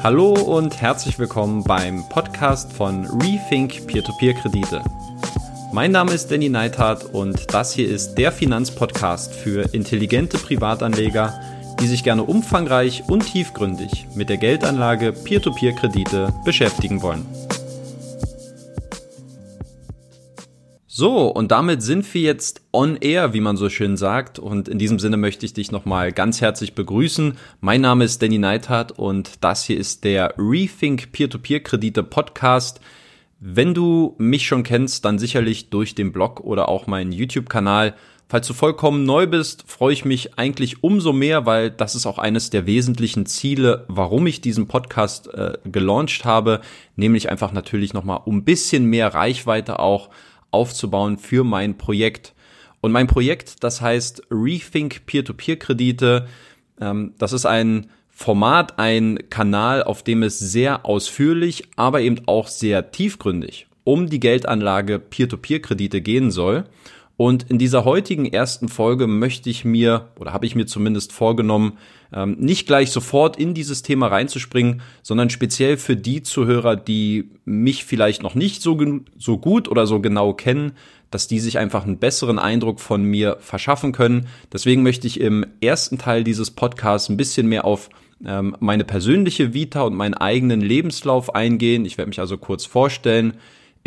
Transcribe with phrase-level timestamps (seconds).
[0.00, 4.84] Hallo und herzlich willkommen beim Podcast von Rethink Peer-to-Peer-Kredite.
[5.72, 11.40] Mein Name ist Danny Neithardt und das hier ist der Finanzpodcast für intelligente Privatanleger,
[11.80, 17.26] die sich gerne umfangreich und tiefgründig mit der Geldanlage Peer-to-Peer-Kredite beschäftigen wollen.
[20.98, 24.40] So, und damit sind wir jetzt on air, wie man so schön sagt.
[24.40, 27.38] Und in diesem Sinne möchte ich dich nochmal ganz herzlich begrüßen.
[27.60, 32.80] Mein Name ist Danny Neithardt und das hier ist der Rethink Peer-to-Peer-Kredite Podcast.
[33.38, 37.94] Wenn du mich schon kennst, dann sicherlich durch den Blog oder auch meinen YouTube-Kanal.
[38.28, 42.18] Falls du vollkommen neu bist, freue ich mich eigentlich umso mehr, weil das ist auch
[42.18, 46.60] eines der wesentlichen Ziele, warum ich diesen Podcast äh, gelauncht habe,
[46.96, 50.10] nämlich einfach natürlich nochmal um ein bisschen mehr Reichweite auch
[50.50, 52.34] aufzubauen für mein Projekt.
[52.80, 56.28] Und mein Projekt, das heißt Rethink Peer-to-Peer-Kredite.
[56.80, 62.48] Ähm, das ist ein Format, ein Kanal, auf dem es sehr ausführlich, aber eben auch
[62.48, 66.64] sehr tiefgründig um die Geldanlage Peer-to-Peer-Kredite gehen soll.
[67.18, 71.76] Und in dieser heutigen ersten Folge möchte ich mir, oder habe ich mir zumindest vorgenommen,
[72.12, 77.84] ähm, nicht gleich sofort in dieses Thema reinzuspringen, sondern speziell für die Zuhörer, die mich
[77.84, 78.78] vielleicht noch nicht so,
[79.18, 80.74] so gut oder so genau kennen,
[81.10, 84.28] dass die sich einfach einen besseren Eindruck von mir verschaffen können.
[84.52, 87.90] Deswegen möchte ich im ersten Teil dieses Podcasts ein bisschen mehr auf
[88.24, 91.84] ähm, meine persönliche Vita und meinen eigenen Lebenslauf eingehen.
[91.84, 93.34] Ich werde mich also kurz vorstellen.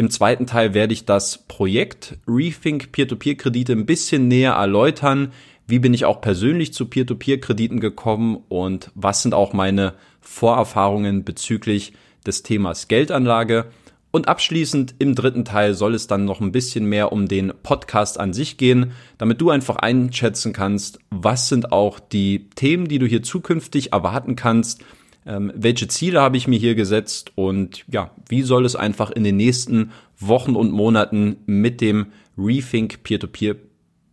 [0.01, 5.31] Im zweiten Teil werde ich das Projekt Rethink Peer-to-Peer-Kredite ein bisschen näher erläutern.
[5.67, 11.93] Wie bin ich auch persönlich zu Peer-to-Peer-Krediten gekommen und was sind auch meine Vorerfahrungen bezüglich
[12.25, 13.67] des Themas Geldanlage?
[14.09, 18.19] Und abschließend im dritten Teil soll es dann noch ein bisschen mehr um den Podcast
[18.19, 23.05] an sich gehen, damit du einfach einschätzen kannst, was sind auch die Themen, die du
[23.05, 24.83] hier zukünftig erwarten kannst,
[25.25, 29.23] ähm, welche Ziele habe ich mir hier gesetzt und ja, wie soll es einfach in
[29.23, 33.55] den nächsten Wochen und Monaten mit dem Rethink Peer-to-Peer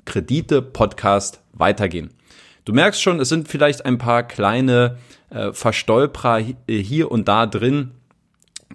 [0.05, 2.11] Kredite Podcast weitergehen.
[2.65, 4.99] Du merkst schon, es sind vielleicht ein paar kleine
[5.31, 7.93] äh, Verstolperer hier und da drin.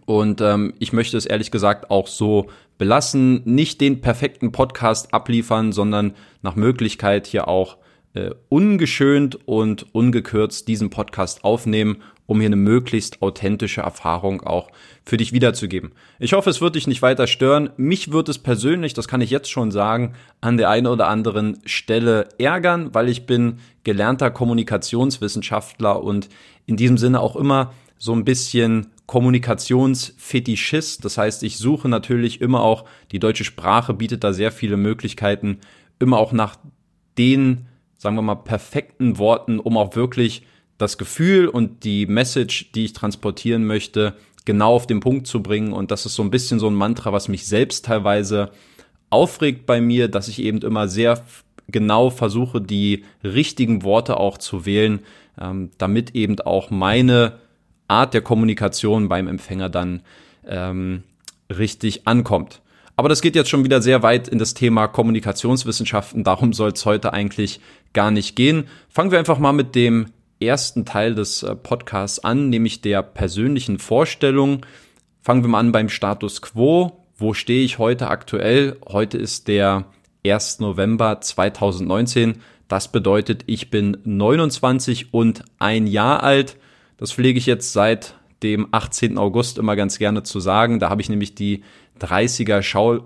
[0.06, 5.72] Und ähm, ich möchte es ehrlich gesagt auch so belassen, nicht den perfekten Podcast abliefern,
[5.72, 7.78] sondern nach Möglichkeit hier auch
[8.14, 14.70] äh, ungeschönt und ungekürzt diesen Podcast aufnehmen, um hier eine möglichst authentische Erfahrung auch
[15.06, 15.92] für dich wiederzugeben.
[16.20, 17.70] Ich hoffe, es wird dich nicht weiter stören.
[17.76, 21.60] Mich wird es persönlich, das kann ich jetzt schon sagen, an der einen oder anderen
[21.66, 26.30] Stelle ärgern, weil ich bin gelernter Kommunikationswissenschaftler und
[26.66, 31.04] in diesem Sinne auch immer so ein bisschen Kommunikationsfetischist.
[31.04, 35.60] Das heißt, ich suche natürlich immer auch, die deutsche Sprache bietet da sehr viele Möglichkeiten,
[36.00, 36.56] immer auch nach
[37.18, 37.68] den,
[37.98, 40.46] sagen wir mal, perfekten Worten, um auch wirklich
[40.78, 45.74] das Gefühl und die Message, die ich transportieren möchte, genau auf den Punkt zu bringen.
[45.74, 48.52] Und das ist so ein bisschen so ein Mantra, was mich selbst teilweise
[49.10, 51.24] aufregt bei mir, dass ich eben immer sehr
[51.68, 55.00] genau versuche, die richtigen Worte auch zu wählen,
[55.40, 57.40] ähm, damit eben auch meine
[57.88, 60.02] Art der Kommunikation beim Empfänger dann
[60.46, 61.04] ähm,
[61.50, 62.62] richtig ankommt.
[62.96, 66.24] Aber das geht jetzt schon wieder sehr weit in das Thema Kommunikationswissenschaften.
[66.24, 67.60] Darum soll es heute eigentlich
[67.94, 68.66] gar nicht gehen.
[68.88, 70.08] Fangen wir einfach mal mit dem
[70.40, 74.66] ersten Teil des äh, Podcasts an, nämlich der persönlichen Vorstellung.
[75.22, 77.04] Fangen wir mal an beim Status quo.
[77.16, 78.78] Wo stehe ich heute aktuell?
[78.88, 79.86] Heute ist der
[80.26, 80.60] 1.
[80.60, 82.42] November 2019.
[82.68, 86.58] Das bedeutet, ich bin 29 und ein Jahr alt.
[86.98, 89.18] Das pflege ich jetzt seit dem 18.
[89.18, 90.80] August immer ganz gerne zu sagen.
[90.80, 91.64] Da habe ich nämlich die
[92.00, 92.62] 30er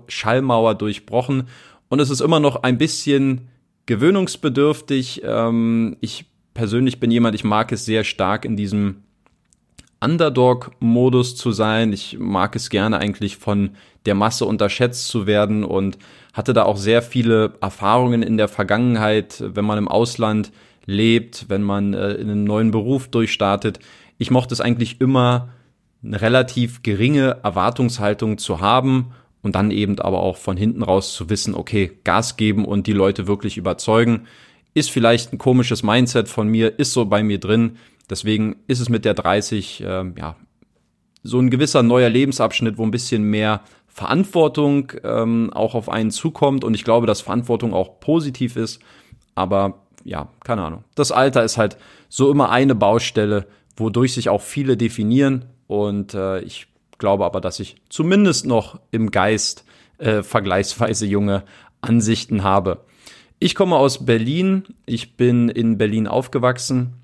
[0.08, 1.48] Schallmauer durchbrochen
[1.88, 3.48] und es ist immer noch ein bisschen
[3.86, 5.22] gewöhnungsbedürftig.
[5.24, 6.26] Ähm, ich
[6.58, 9.04] persönlich bin jemand, ich mag es sehr stark in diesem
[10.00, 11.92] Underdog-Modus zu sein.
[11.92, 13.76] Ich mag es gerne eigentlich von
[14.06, 15.98] der Masse unterschätzt zu werden und
[16.32, 20.50] hatte da auch sehr viele Erfahrungen in der Vergangenheit, wenn man im Ausland
[20.84, 23.78] lebt, wenn man äh, in einen neuen Beruf durchstartet.
[24.18, 25.50] Ich mochte es eigentlich immer,
[26.02, 29.12] eine relativ geringe Erwartungshaltung zu haben
[29.42, 32.92] und dann eben aber auch von hinten raus zu wissen, okay, Gas geben und die
[32.94, 34.26] Leute wirklich überzeugen.
[34.78, 37.78] Ist vielleicht ein komisches Mindset von mir, ist so bei mir drin.
[38.08, 40.36] Deswegen ist es mit der 30 äh, ja
[41.22, 46.64] so ein gewisser neuer Lebensabschnitt, wo ein bisschen mehr Verantwortung ähm, auch auf einen zukommt.
[46.64, 48.80] Und ich glaube, dass Verantwortung auch positiv ist.
[49.34, 50.84] Aber ja, keine Ahnung.
[50.94, 51.76] Das Alter ist halt
[52.08, 53.46] so immer eine Baustelle,
[53.76, 55.46] wodurch sich auch viele definieren.
[55.66, 59.64] Und äh, ich glaube aber, dass ich zumindest noch im Geist
[59.98, 61.42] äh, vergleichsweise junge
[61.80, 62.84] Ansichten habe.
[63.40, 64.64] Ich komme aus Berlin.
[64.86, 66.94] Ich bin in Berlin aufgewachsen.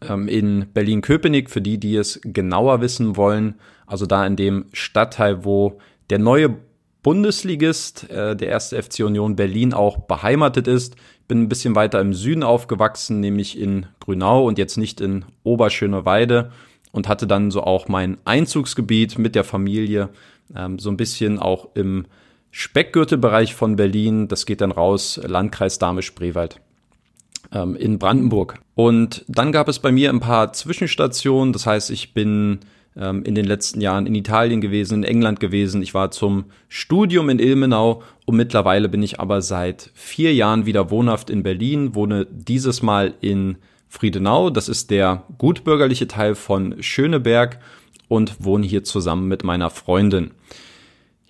[0.00, 3.56] ähm, in Berlin-Köpenick, für die, die es genauer wissen wollen.
[3.86, 5.78] Also da in dem Stadtteil, wo
[6.10, 6.56] der neue
[7.02, 10.94] Bundesligist, äh, der erste FC Union Berlin, auch beheimatet ist.
[11.26, 16.52] Bin ein bisschen weiter im Süden aufgewachsen, nämlich in Grünau und jetzt nicht in Oberschöneweide
[16.92, 20.10] und hatte dann so auch mein Einzugsgebiet mit der Familie,
[20.54, 22.06] ähm, so ein bisschen auch im
[22.50, 24.28] Speckgürtelbereich von Berlin.
[24.28, 26.60] Das geht dann raus, Landkreis Dahme-Spreewald
[27.52, 28.60] ähm, in Brandenburg.
[28.74, 31.52] Und dann gab es bei mir ein paar Zwischenstationen.
[31.52, 32.60] Das heißt, ich bin
[32.96, 35.82] ähm, in den letzten Jahren in Italien gewesen, in England gewesen.
[35.82, 40.90] Ich war zum Studium in Ilmenau und mittlerweile bin ich aber seit vier Jahren wieder
[40.90, 43.58] wohnhaft in Berlin, wohne dieses Mal in
[43.88, 44.50] Friedenau.
[44.50, 47.58] Das ist der gutbürgerliche Teil von Schöneberg
[48.08, 50.32] und wohne hier zusammen mit meiner Freundin.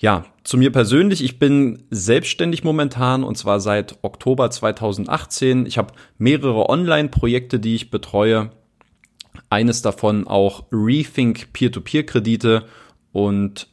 [0.00, 5.66] Ja, zu mir persönlich, ich bin selbstständig momentan und zwar seit Oktober 2018.
[5.66, 8.50] Ich habe mehrere Online-Projekte, die ich betreue.
[9.50, 12.64] Eines davon auch Rethink Peer-to-Peer-Kredite
[13.12, 13.68] und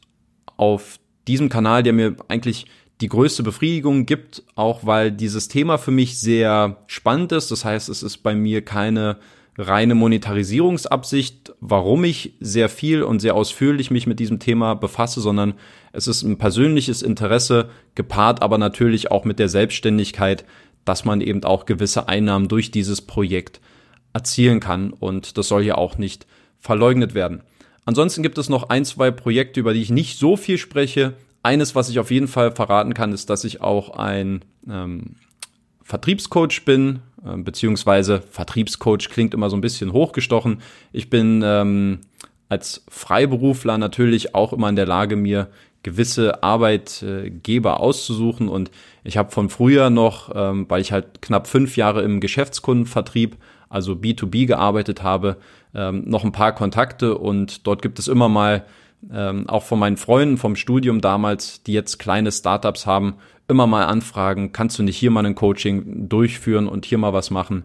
[0.56, 2.66] auf diesem Kanal, der mir eigentlich
[3.00, 7.52] die größte Befriedigung gibt, auch weil dieses Thema für mich sehr spannend ist.
[7.52, 9.18] Das heißt, es ist bei mir keine
[9.58, 15.54] reine Monetarisierungsabsicht, warum ich sehr viel und sehr ausführlich mich mit diesem Thema befasse, sondern
[15.92, 20.44] es ist ein persönliches Interesse gepaart, aber natürlich auch mit der Selbstständigkeit,
[20.84, 23.60] dass man eben auch gewisse Einnahmen durch dieses Projekt
[24.12, 26.26] erzielen kann und das soll ja auch nicht
[26.58, 27.42] verleugnet werden.
[27.84, 31.14] Ansonsten gibt es noch ein, zwei Projekte, über die ich nicht so viel spreche.
[31.42, 35.14] Eines, was ich auf jeden Fall verraten kann, ist, dass ich auch ein ähm,
[35.84, 40.60] Vertriebscoach bin, äh, beziehungsweise Vertriebscoach klingt immer so ein bisschen hochgestochen.
[40.92, 42.00] Ich bin ähm,
[42.48, 45.48] als Freiberufler natürlich auch immer in der Lage, mir
[45.82, 48.48] gewisse Arbeitgeber auszusuchen.
[48.48, 48.70] Und
[49.04, 53.36] ich habe von früher noch, ähm, weil ich halt knapp fünf Jahre im Geschäftskundenvertrieb,
[53.68, 55.36] also B2B gearbeitet habe,
[55.74, 58.64] ähm, noch ein paar Kontakte und dort gibt es immer mal
[59.12, 63.16] ähm, auch von meinen Freunden vom Studium damals, die jetzt kleine Startups haben,
[63.48, 67.30] immer mal anfragen, kannst du nicht hier mal ein Coaching durchführen und hier mal was
[67.30, 67.64] machen?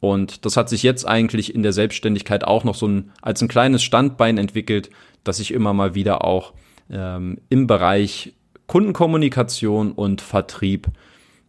[0.00, 3.48] Und das hat sich jetzt eigentlich in der Selbstständigkeit auch noch so ein, als ein
[3.48, 4.90] kleines Standbein entwickelt,
[5.24, 6.54] dass ich immer mal wieder auch
[6.90, 8.34] ähm, im Bereich
[8.66, 10.88] Kundenkommunikation und Vertrieb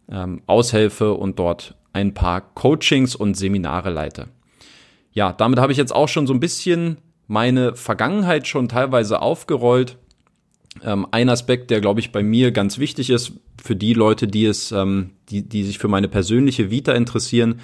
[0.08, 4.28] ähm, aushelfe und dort ein paar Coachings und Seminare leite.
[5.12, 9.96] Ja, damit habe ich jetzt auch schon so ein bisschen meine Vergangenheit schon teilweise aufgerollt.
[10.82, 13.32] Ähm, ein Aspekt, der glaube ich bei mir ganz wichtig ist
[13.62, 17.60] für die Leute, die es, ähm, die, die sich für meine persönliche Vita interessieren.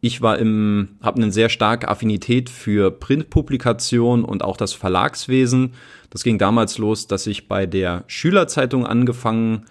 [0.00, 5.74] Ich war im, habe eine sehr starke Affinität für Printpublikation und auch das Verlagswesen.
[6.10, 9.66] Das ging damals los, dass ich bei der Schülerzeitung angefangen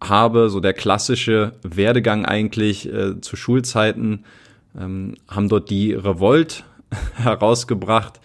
[0.00, 4.24] habe, so der klassische Werdegang eigentlich äh, zu Schulzeiten,
[4.78, 6.64] ähm, haben dort die Revolt
[7.14, 8.20] herausgebracht,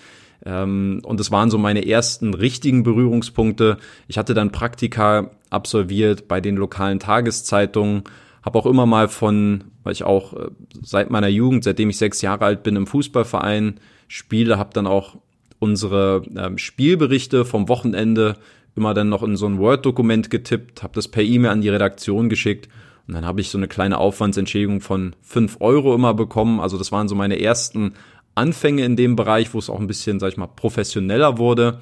[0.45, 3.78] und es waren so meine ersten richtigen Berührungspunkte.
[4.07, 8.04] Ich hatte dann Praktika absolviert bei den lokalen Tageszeitungen,
[8.44, 10.50] habe auch immer mal von, weil ich auch äh,
[10.81, 13.80] seit meiner Jugend, seitdem ich sechs Jahre alt bin, im Fußballverein
[14.10, 15.16] spiele, habe dann auch
[15.60, 18.36] unsere ähm, Spielberichte vom Wochenende
[18.75, 22.28] immer dann noch in so ein Word-Dokument getippt, habe das per E-Mail an die Redaktion
[22.28, 22.68] geschickt
[23.07, 26.60] und dann habe ich so eine kleine Aufwandsentschädigung von fünf Euro immer bekommen.
[26.60, 27.94] Also das waren so meine ersten
[28.35, 31.80] Anfänge in dem Bereich, wo es auch ein bisschen, sag ich mal, professioneller wurde.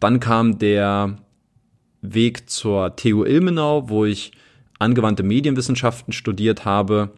[0.00, 1.16] Dann kam der
[2.00, 4.32] Weg zur TU Ilmenau, wo ich
[4.78, 7.10] angewandte Medienwissenschaften studiert habe.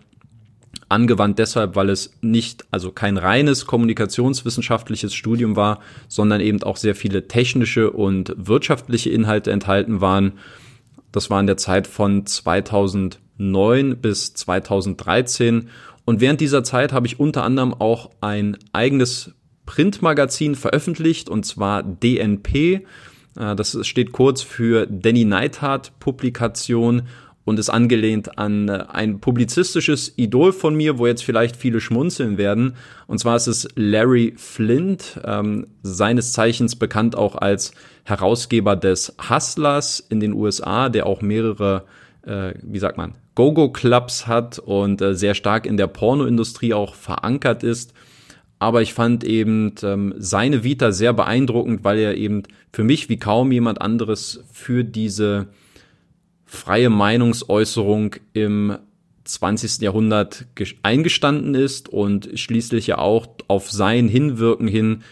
[0.88, 6.94] Angewandt deshalb, weil es nicht, also kein reines kommunikationswissenschaftliches Studium war, sondern eben auch sehr
[6.94, 10.34] viele technische und wirtschaftliche Inhalte enthalten waren.
[11.10, 12.24] Das war in der Zeit von
[13.36, 15.68] 2009 bis 2013
[16.06, 19.34] und während dieser Zeit habe ich unter anderem auch ein eigenes
[19.66, 22.54] Printmagazin veröffentlicht, und zwar DNP.
[22.54, 22.82] Äh,
[23.56, 27.02] das steht kurz für Danny Neithardt Publikation
[27.44, 32.38] und ist angelehnt an äh, ein publizistisches Idol von mir, wo jetzt vielleicht viele schmunzeln
[32.38, 32.76] werden.
[33.08, 37.72] Und zwar ist es Larry Flint, ähm, seines Zeichens bekannt auch als
[38.04, 41.84] Herausgeber des Hustlers in den USA, der auch mehrere,
[42.22, 47.62] äh, wie sagt man, Go-Go-Clubs hat und äh, sehr stark in der Pornoindustrie auch verankert
[47.62, 47.92] ist.
[48.58, 53.18] Aber ich fand eben ähm, seine Vita sehr beeindruckend, weil er eben für mich wie
[53.18, 55.48] kaum jemand anderes für diese
[56.46, 58.78] freie Meinungsäußerung im
[59.24, 59.82] 20.
[59.82, 60.46] Jahrhundert
[60.82, 65.02] eingestanden ist und schließlich ja auch auf sein Hinwirken hin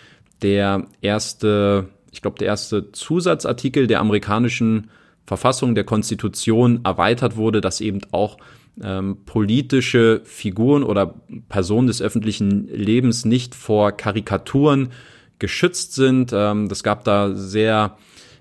[0.40, 4.90] der erste, ich glaube, der erste Zusatzartikel der amerikanischen
[5.26, 8.36] Verfassung der Konstitution erweitert wurde, dass eben auch
[8.82, 11.14] ähm, politische Figuren oder
[11.48, 14.90] Personen des öffentlichen Lebens nicht vor Karikaturen
[15.38, 16.32] geschützt sind.
[16.32, 17.96] Ähm, das gab da sehr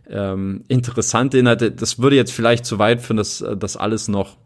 [0.10, 1.72] ähm, interessante Inhalte.
[1.72, 4.38] Das würde jetzt vielleicht zu weit führen, das, das alles noch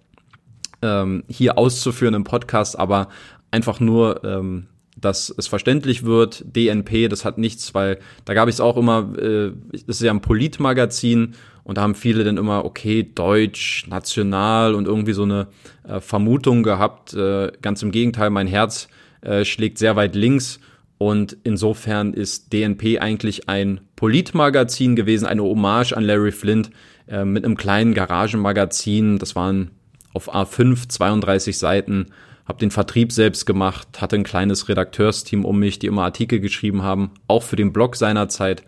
[0.82, 3.10] ähm, hier auszuführen im Podcast, aber
[3.52, 4.68] einfach nur, ähm,
[5.00, 6.44] dass es verständlich wird.
[6.56, 10.12] DNP, das hat nichts, weil da gab ich es auch immer, äh, das ist ja
[10.12, 11.36] ein Politmagazin
[11.68, 15.48] und da haben viele dann immer, okay, Deutsch, national und irgendwie so eine
[15.84, 17.14] äh, Vermutung gehabt.
[17.14, 18.88] Äh, ganz im Gegenteil, mein Herz
[19.20, 20.62] äh, schlägt sehr weit links
[20.98, 26.70] und insofern ist DNP eigentlich ein Politmagazin gewesen, eine Hommage an Larry Flint
[27.10, 29.20] äh, mit einem kleinen Garagenmagazin.
[29.20, 29.72] Das waren
[30.14, 32.14] auf A5 32 Seiten.
[32.46, 36.84] Hab den Vertrieb selbst gemacht, hatte ein kleines Redakteursteam um mich, die immer Artikel geschrieben
[36.84, 38.64] haben, auch für den Blog seinerzeit.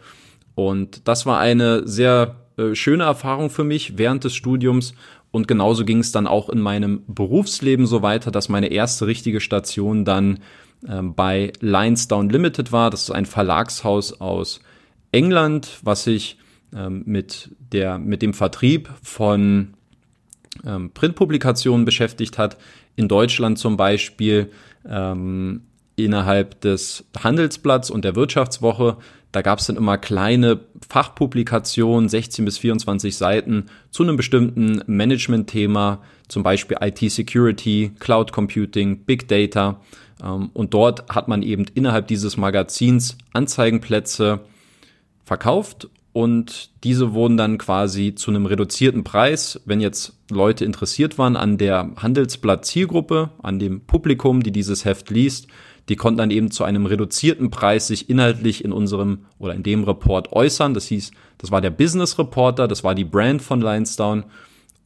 [0.53, 4.93] Und das war eine sehr äh, schöne Erfahrung für mich während des Studiums.
[5.31, 9.39] Und genauso ging es dann auch in meinem Berufsleben so weiter, dass meine erste richtige
[9.39, 10.39] Station dann
[10.87, 12.89] ähm, bei Lionsdown Limited war.
[12.89, 14.59] Das ist ein Verlagshaus aus
[15.11, 16.37] England, was sich
[16.73, 19.75] ähm, mit, der, mit dem Vertrieb von
[20.65, 22.57] ähm, Printpublikationen beschäftigt hat.
[22.95, 24.51] In Deutschland zum Beispiel
[24.87, 25.61] ähm,
[26.05, 28.97] innerhalb des Handelsblatts und der Wirtschaftswoche.
[29.31, 36.01] Da gab es dann immer kleine Fachpublikationen, 16 bis 24 Seiten zu einem bestimmten Management-Thema,
[36.27, 39.81] zum Beispiel IT-Security, Cloud Computing, Big Data.
[40.23, 44.41] Ähm, und dort hat man eben innerhalb dieses Magazins Anzeigenplätze
[45.23, 51.35] verkauft und diese wurden dann quasi zu einem reduzierten Preis, wenn jetzt Leute interessiert waren
[51.35, 55.47] an der Handelsblatt Zielgruppe, an dem Publikum, die dieses Heft liest,
[55.89, 59.83] die konnten dann eben zu einem reduzierten Preis sich inhaltlich in unserem oder in dem
[59.83, 60.73] Report äußern.
[60.75, 64.25] Das hieß, das war der Business Reporter, das war die Brand von Lionsdown.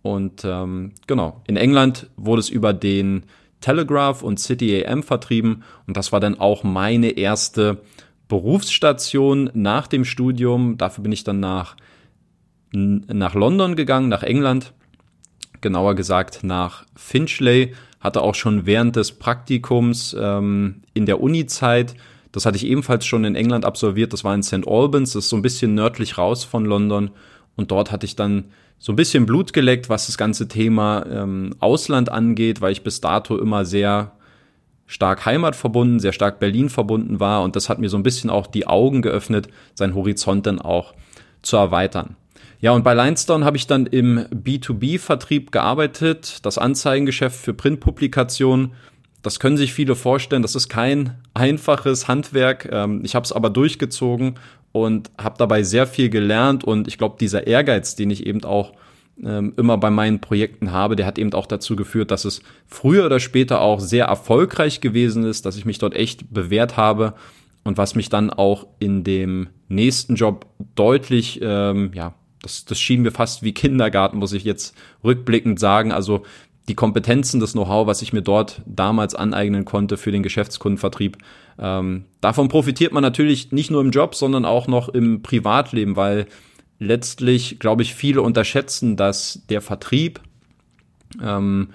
[0.01, 3.23] Und ähm, genau, in England wurde es über den
[3.59, 7.81] Telegraph und City AM vertrieben und das war dann auch meine erste
[8.27, 10.77] Berufsstation nach dem Studium.
[10.77, 11.77] Dafür bin ich dann nach,
[12.73, 14.73] nach London gegangen, nach England,
[15.61, 21.95] genauer gesagt nach Finchley, hatte auch schon während des Praktikums ähm, in der Uni-Zeit,
[22.33, 24.67] das hatte ich ebenfalls schon in England absolviert, das war in St.
[24.67, 27.11] Albans, das ist so ein bisschen nördlich raus von London
[27.55, 28.45] und dort hatte ich dann
[28.77, 32.99] so ein bisschen Blut geleckt, was das ganze Thema ähm, Ausland angeht, weil ich bis
[32.99, 34.11] dato immer sehr
[34.85, 38.47] stark heimatverbunden, sehr stark Berlin verbunden war und das hat mir so ein bisschen auch
[38.47, 40.93] die Augen geöffnet, seinen Horizont dann auch
[41.41, 42.17] zu erweitern.
[42.59, 48.73] Ja, und bei Linestone habe ich dann im B2B-Vertrieb gearbeitet, das Anzeigengeschäft für Printpublikationen.
[49.21, 52.69] Das können sich viele vorstellen, das ist kein einfaches Handwerk.
[52.71, 54.35] Ähm, ich habe es aber durchgezogen
[54.71, 58.73] und habe dabei sehr viel gelernt und ich glaube, dieser Ehrgeiz, den ich eben auch
[59.23, 63.05] ähm, immer bei meinen Projekten habe, der hat eben auch dazu geführt, dass es früher
[63.05, 67.13] oder später auch sehr erfolgreich gewesen ist, dass ich mich dort echt bewährt habe
[67.63, 73.01] und was mich dann auch in dem nächsten Job deutlich, ähm, ja, das, das schien
[73.01, 75.91] mir fast wie Kindergarten, muss ich jetzt rückblickend sagen.
[75.91, 76.23] Also
[76.67, 81.17] die Kompetenzen, das Know-how, was ich mir dort damals aneignen konnte für den Geschäftskundenvertrieb.
[81.57, 86.27] Ähm, davon profitiert man natürlich nicht nur im Job, sondern auch noch im Privatleben, weil
[86.79, 90.21] letztlich, glaube ich, viele unterschätzen, dass der Vertrieb
[91.21, 91.69] ähm,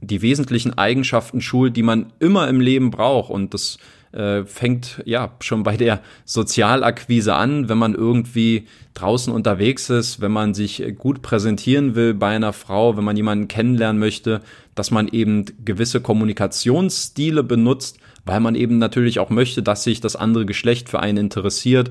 [0.00, 3.30] die wesentlichen Eigenschaften schult, die man immer im Leben braucht.
[3.30, 3.78] Und das
[4.12, 10.32] äh, fängt ja schon bei der Sozialakquise an, wenn man irgendwie draußen unterwegs ist, wenn
[10.32, 14.40] man sich gut präsentieren will bei einer Frau, wenn man jemanden kennenlernen möchte,
[14.74, 20.16] dass man eben gewisse Kommunikationsstile benutzt, weil man eben natürlich auch möchte, dass sich das
[20.16, 21.90] andere Geschlecht für einen interessiert.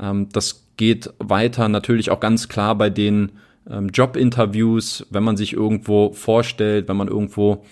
[0.00, 3.32] Ähm, das geht weiter natürlich auch ganz klar bei den
[3.68, 7.64] ähm, Jobinterviews, wenn man sich irgendwo vorstellt, wenn man irgendwo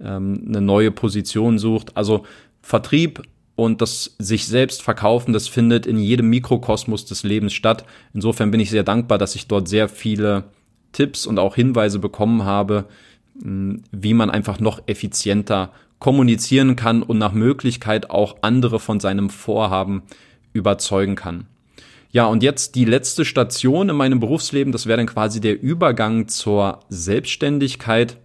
[0.00, 1.96] ähm, eine neue Position sucht.
[1.96, 2.24] Also
[2.62, 3.22] Vertrieb
[3.60, 7.84] und das sich selbst verkaufen, das findet in jedem Mikrokosmos des Lebens statt.
[8.14, 10.44] Insofern bin ich sehr dankbar, dass ich dort sehr viele
[10.92, 12.86] Tipps und auch Hinweise bekommen habe,
[13.42, 19.28] hm, wie man einfach noch effizienter kommunizieren kann und nach Möglichkeit auch andere von seinem
[19.28, 20.04] Vorhaben
[20.54, 21.46] überzeugen kann.
[22.12, 26.28] Ja, und jetzt die letzte Station in meinem Berufsleben, das wäre dann quasi der Übergang
[26.28, 28.16] zur Selbstständigkeit.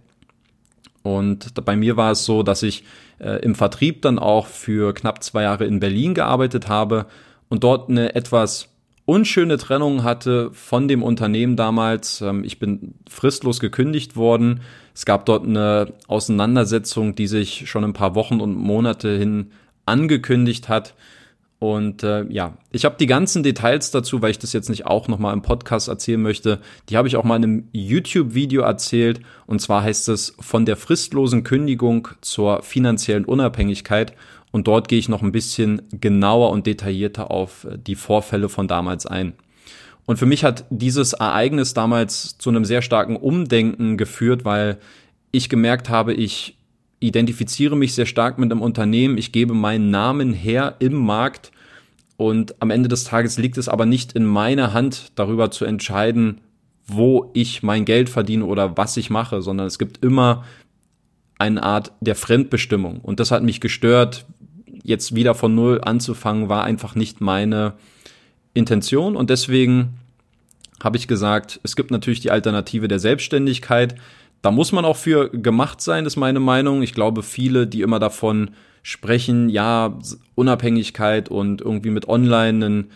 [1.06, 2.84] Und bei mir war es so, dass ich
[3.18, 7.06] äh, im Vertrieb dann auch für knapp zwei Jahre in Berlin gearbeitet habe
[7.48, 8.68] und dort eine etwas
[9.04, 12.20] unschöne Trennung hatte von dem Unternehmen damals.
[12.20, 14.60] Ähm, ich bin fristlos gekündigt worden.
[14.94, 19.52] Es gab dort eine Auseinandersetzung, die sich schon ein paar Wochen und Monate hin
[19.86, 20.94] angekündigt hat.
[21.58, 25.08] Und äh, ja, ich habe die ganzen Details dazu, weil ich das jetzt nicht auch
[25.08, 26.60] nochmal im Podcast erzählen möchte.
[26.90, 29.20] Die habe ich auch mal in einem YouTube-Video erzählt.
[29.46, 34.12] Und zwar heißt es von der fristlosen Kündigung zur finanziellen Unabhängigkeit.
[34.52, 38.68] Und dort gehe ich noch ein bisschen genauer und detaillierter auf äh, die Vorfälle von
[38.68, 39.32] damals ein.
[40.04, 44.78] Und für mich hat dieses Ereignis damals zu einem sehr starken Umdenken geführt, weil
[45.32, 46.55] ich gemerkt habe, ich
[47.00, 51.52] identifiziere mich sehr stark mit einem Unternehmen, ich gebe meinen Namen her im Markt
[52.16, 56.40] und am Ende des Tages liegt es aber nicht in meiner Hand, darüber zu entscheiden,
[56.86, 60.44] wo ich mein Geld verdiene oder was ich mache, sondern es gibt immer
[61.38, 63.00] eine Art der Fremdbestimmung.
[63.00, 64.24] Und das hat mich gestört.
[64.82, 67.74] Jetzt wieder von Null anzufangen, war einfach nicht meine
[68.54, 69.16] Intention.
[69.16, 69.98] Und deswegen
[70.82, 73.96] habe ich gesagt, es gibt natürlich die Alternative der Selbstständigkeit.
[74.42, 76.82] Da muss man auch für gemacht sein, ist meine Meinung.
[76.82, 78.50] Ich glaube, viele, die immer davon
[78.82, 79.98] sprechen, ja,
[80.36, 82.90] Unabhängigkeit und irgendwie mit Online einen,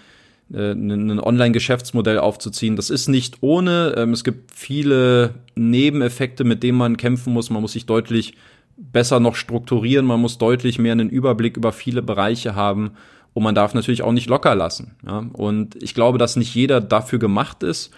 [0.53, 3.95] äh, ein Online-Geschäftsmodell aufzuziehen, das ist nicht ohne.
[3.97, 7.51] Ähm, es gibt viele Nebeneffekte, mit denen man kämpfen muss.
[7.51, 8.35] Man muss sich deutlich
[8.77, 12.93] besser noch strukturieren, man muss deutlich mehr einen Überblick über viele Bereiche haben
[13.35, 14.97] und man darf natürlich auch nicht locker lassen.
[15.33, 17.93] Und ich glaube, dass nicht jeder dafür gemacht ist,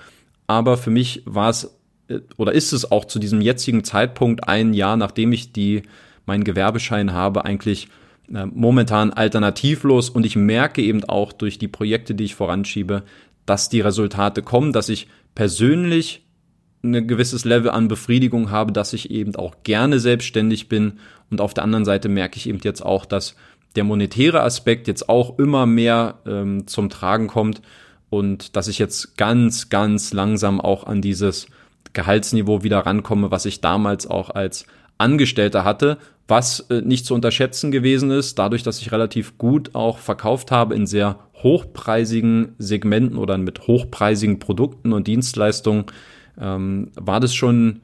[0.47, 1.79] aber für mich war es
[2.37, 5.83] oder ist es auch zu diesem jetzigen Zeitpunkt ein Jahr, nachdem ich die
[6.27, 7.89] meinen Gewerbeschein habe, eigentlich
[8.33, 10.11] äh, momentan alternativlos?
[10.11, 13.03] Und ich merke eben auch durch die Projekte, die ich voranschiebe,
[13.47, 16.25] dass die Resultate kommen, dass ich persönlich
[16.85, 20.95] ein gewisses Level an Befriedigung habe, dass ich eben auch gerne selbstständig bin.
[21.31, 23.37] Und auf der anderen Seite merke ich eben jetzt auch, dass
[23.77, 27.63] der monetäre Aspekt jetzt auch immer mehr ähm, zum Tragen kommt
[28.11, 31.47] und dass ich jetzt ganz, ganz langsam auch an dieses
[31.93, 34.67] Gehaltsniveau wieder rankomme, was ich damals auch als
[34.99, 39.99] Angestellter hatte, was äh, nicht zu unterschätzen gewesen ist, dadurch, dass ich relativ gut auch
[39.99, 45.87] verkauft habe in sehr hochpreisigen Segmenten oder mit hochpreisigen Produkten und Dienstleistungen,
[46.41, 47.81] ähm, war das schon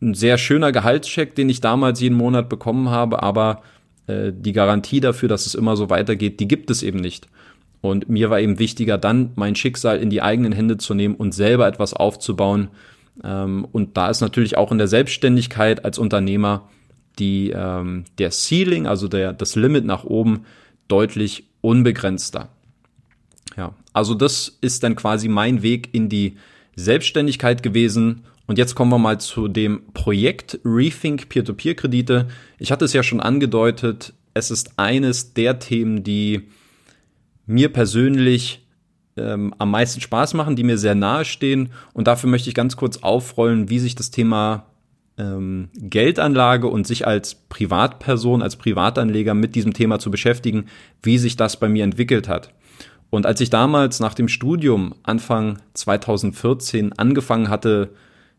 [0.00, 3.62] ein sehr schöner Gehaltscheck, den ich damals jeden Monat bekommen habe, aber
[4.06, 7.28] äh, die Garantie dafür, dass es immer so weitergeht, die gibt es eben nicht.
[7.82, 11.32] Und mir war eben wichtiger, dann mein Schicksal in die eigenen Hände zu nehmen und
[11.32, 12.68] selber etwas aufzubauen,
[13.22, 16.68] und da ist natürlich auch in der Selbstständigkeit als Unternehmer
[17.18, 20.44] die, ähm, der Ceiling, also der, das Limit nach oben,
[20.88, 22.48] deutlich unbegrenzter.
[23.56, 26.36] Ja, also das ist dann quasi mein Weg in die
[26.76, 28.22] Selbstständigkeit gewesen.
[28.46, 32.28] Und jetzt kommen wir mal zu dem Projekt Rethink Peer-to-Peer-Kredite.
[32.58, 36.48] Ich hatte es ja schon angedeutet, es ist eines der Themen, die
[37.46, 38.66] mir persönlich
[39.16, 41.70] ähm, am meisten Spaß machen, die mir sehr nahe stehen.
[41.92, 44.66] Und dafür möchte ich ganz kurz aufrollen, wie sich das Thema
[45.18, 50.66] ähm, Geldanlage und sich als Privatperson, als Privatanleger mit diesem Thema zu beschäftigen,
[51.02, 52.52] wie sich das bei mir entwickelt hat.
[53.10, 57.90] Und als ich damals nach dem Studium Anfang 2014 angefangen hatte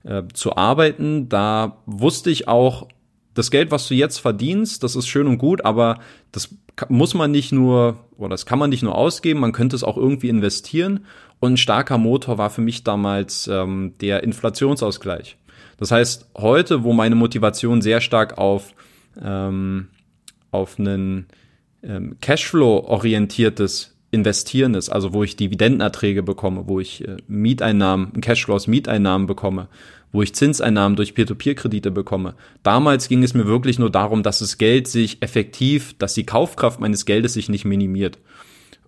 [0.03, 2.87] äh, zu arbeiten, da wusste ich auch,
[3.33, 5.99] das Geld, was du jetzt verdienst, das ist schön und gut, aber
[6.31, 6.53] das
[6.89, 9.97] muss man nicht nur, oder das kann man nicht nur ausgeben, man könnte es auch
[9.97, 11.05] irgendwie investieren.
[11.39, 15.37] Und ein starker Motor war für mich damals ähm, der Inflationsausgleich.
[15.77, 18.73] Das heißt, heute, wo meine Motivation sehr stark auf,
[19.19, 19.87] ähm,
[20.51, 21.25] auf einen
[21.81, 28.67] ähm, Cashflow-orientiertes Investieren ist, also wo ich Dividendenerträge bekomme, wo ich äh, Mieteinnahmen, Cashflow aus
[28.67, 29.69] Mieteinnahmen bekomme,
[30.11, 32.35] wo ich Zinseinnahmen durch Peer-to-Peer-Kredite bekomme.
[32.63, 36.79] Damals ging es mir wirklich nur darum, dass das Geld sich effektiv, dass die Kaufkraft
[36.79, 38.17] meines Geldes sich nicht minimiert.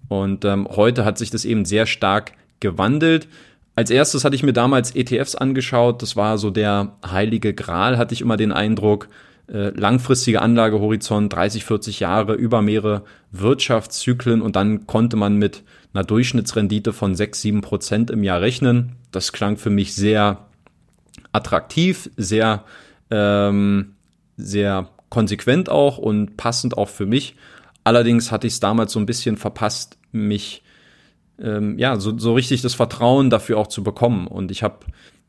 [0.09, 3.27] Und ähm, heute hat sich das eben sehr stark gewandelt.
[3.75, 6.01] Als erstes hatte ich mir damals ETFs angeschaut.
[6.01, 9.07] Das war so der heilige Gral, hatte ich immer den Eindruck.
[9.47, 16.05] Äh, langfristige Anlagehorizont, 30, 40 Jahre, über mehrere Wirtschaftszyklen und dann konnte man mit einer
[16.05, 18.93] Durchschnittsrendite von 6, 7 Prozent im Jahr rechnen.
[19.11, 20.45] Das klang für mich sehr
[21.33, 22.63] attraktiv, sehr,
[23.11, 23.95] ähm,
[24.37, 27.35] sehr konsequent auch und passend auch für mich.
[27.83, 30.63] Allerdings hatte ich es damals so ein bisschen verpasst, mich
[31.39, 34.27] ähm, ja so, so richtig das Vertrauen dafür auch zu bekommen.
[34.27, 34.79] Und ich habe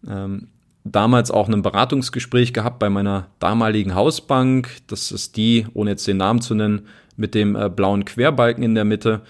[0.07, 0.49] ähm,
[0.85, 4.69] damals auch ein Beratungsgespräch gehabt bei meiner damaligen Hausbank.
[4.87, 6.87] Das ist die, ohne jetzt den Namen zu nennen,
[7.17, 9.23] mit dem äh, blauen Querbalken in der Mitte.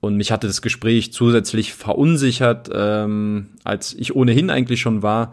[0.00, 5.32] Und mich hatte das Gespräch zusätzlich verunsichert, ähm, als ich ohnehin eigentlich schon war,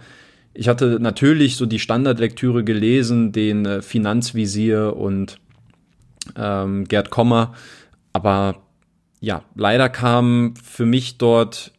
[0.53, 5.39] ich hatte natürlich so die Standardlektüre gelesen, den äh, Finanzvisier und
[6.35, 7.53] ähm, Gerd Kommer,
[8.13, 8.61] aber
[9.21, 11.73] ja, leider kam für mich dort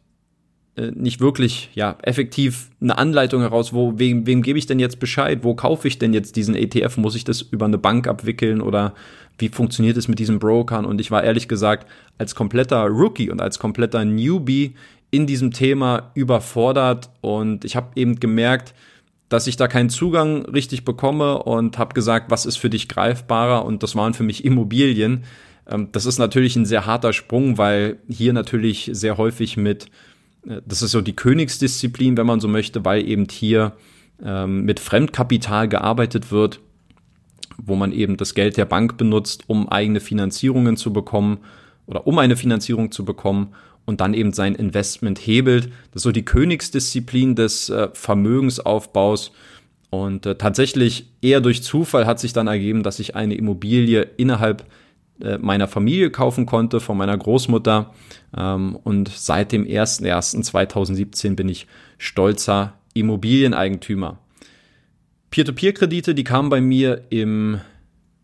[0.75, 4.99] äh, nicht wirklich ja effektiv eine Anleitung heraus, wo wem, wem gebe ich denn jetzt
[4.99, 8.61] Bescheid, wo kaufe ich denn jetzt diesen ETF, muss ich das über eine Bank abwickeln
[8.61, 8.93] oder
[9.37, 13.41] wie funktioniert es mit diesen Brokern und ich war ehrlich gesagt als kompletter Rookie und
[13.41, 14.75] als kompletter Newbie
[15.11, 17.09] in diesem Thema überfordert.
[17.21, 18.73] Und ich habe eben gemerkt,
[19.29, 23.63] dass ich da keinen Zugang richtig bekomme und habe gesagt, was ist für dich greifbarer?
[23.65, 25.23] Und das waren für mich Immobilien.
[25.69, 29.87] Ähm, das ist natürlich ein sehr harter Sprung, weil hier natürlich sehr häufig mit
[30.47, 33.73] äh, das ist so die Königsdisziplin, wenn man so möchte, weil eben hier
[34.23, 36.59] ähm, mit Fremdkapital gearbeitet wird,
[37.57, 41.39] wo man eben das Geld der Bank benutzt, um eigene Finanzierungen zu bekommen
[41.85, 43.53] oder um eine Finanzierung zu bekommen
[43.85, 45.65] und dann eben sein Investment hebelt.
[45.91, 49.31] Das ist so die Königsdisziplin des äh, Vermögensaufbaus.
[49.89, 54.65] Und äh, tatsächlich eher durch Zufall hat sich dann ergeben, dass ich eine Immobilie innerhalb
[55.21, 57.93] äh, meiner Familie kaufen konnte, von meiner Großmutter.
[58.35, 61.67] Ähm, und seit dem 01.01.2017 bin ich
[61.97, 64.17] stolzer Immobilieneigentümer.
[65.29, 67.61] Peer-to-Peer-Kredite, die kamen bei mir im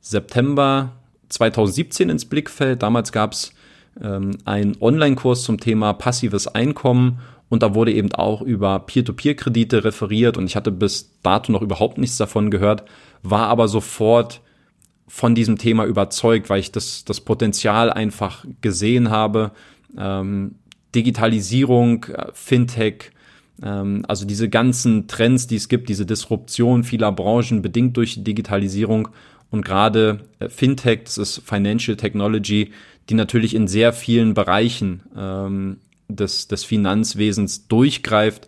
[0.02, 0.94] September
[1.30, 2.82] 2017 ins Blickfeld.
[2.82, 3.54] Damals gab es
[4.02, 7.20] ähm, einen Online-Kurs zum Thema passives Einkommen.
[7.50, 10.38] Und da wurde eben auch über Peer-to-Peer-Kredite referiert.
[10.38, 12.84] Und ich hatte bis dato noch überhaupt nichts davon gehört,
[13.24, 14.42] war aber sofort
[15.08, 19.52] von diesem Thema überzeugt, weil ich das, das Potenzial einfach gesehen habe.
[19.98, 20.56] Ähm,
[20.94, 23.12] Digitalisierung, Fintech,
[23.64, 29.10] ähm, also diese ganzen Trends, die es gibt, diese Disruption vieler Branchen bedingt durch Digitalisierung
[29.50, 32.72] und gerade äh, Fintech, das ist Financial Technology,
[33.10, 35.78] die natürlich in sehr vielen Bereichen ähm,
[36.10, 38.48] des, des Finanzwesens durchgreift,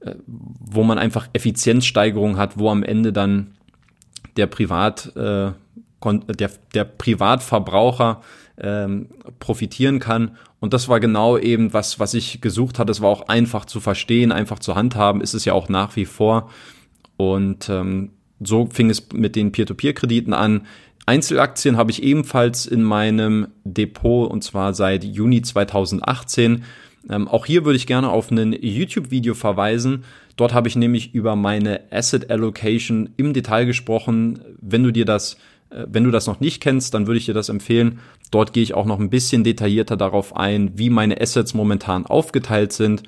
[0.00, 3.54] äh, wo man einfach Effizienzsteigerung hat, wo am Ende dann
[4.36, 5.52] der Privat äh,
[6.04, 8.22] der, der Privatverbraucher
[8.56, 9.08] ähm,
[9.40, 10.36] profitieren kann.
[10.60, 12.92] Und das war genau eben was, was ich gesucht hatte.
[12.92, 16.04] Es war auch einfach zu verstehen, einfach zu handhaben, ist es ja auch nach wie
[16.04, 16.50] vor.
[17.16, 20.66] Und ähm, so fing es mit den Peer-to-Peer-Krediten an.
[21.06, 26.64] Einzelaktien habe ich ebenfalls in meinem Depot und zwar seit Juni 2018.
[27.08, 30.04] Ähm, auch hier würde ich gerne auf ein YouTube-Video verweisen.
[30.36, 34.40] Dort habe ich nämlich über meine Asset Allocation im Detail gesprochen.
[34.60, 35.38] Wenn du dir das
[35.70, 38.00] äh, wenn du das noch nicht kennst, dann würde ich dir das empfehlen.
[38.30, 42.72] Dort gehe ich auch noch ein bisschen detaillierter darauf ein, wie meine Assets momentan aufgeteilt
[42.72, 43.02] sind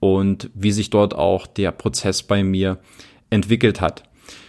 [0.00, 2.78] und wie sich dort auch der Prozess bei mir
[3.30, 4.02] entwickelt hat.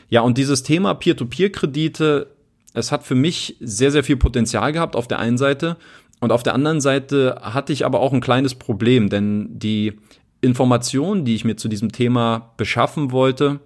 [0.10, 2.28] Ja, und dieses Thema Peer-to-Peer-Kredite,
[2.74, 5.78] es hat für mich sehr, sehr viel Potenzial gehabt auf der einen Seite.
[6.20, 9.94] Und auf der anderen Seite hatte ich aber auch ein kleines Problem, denn die
[10.42, 13.60] Informationen, die ich mir zu diesem Thema beschaffen wollte,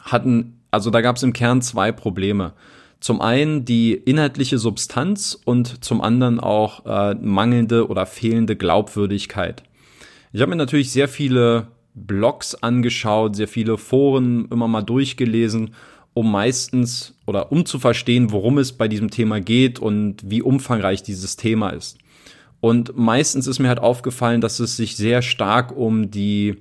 [0.00, 2.52] hatten, also da gab es im Kern zwei Probleme.
[3.00, 9.62] Zum einen die inhaltliche Substanz und zum anderen auch äh, mangelnde oder fehlende Glaubwürdigkeit.
[10.32, 15.74] Ich habe mir natürlich sehr viele Blogs angeschaut, sehr viele Foren immer mal durchgelesen,
[16.14, 21.02] um meistens oder um zu verstehen, worum es bei diesem Thema geht und wie umfangreich
[21.02, 21.98] dieses Thema ist.
[22.60, 26.56] Und meistens ist mir halt aufgefallen, dass es sich sehr stark um die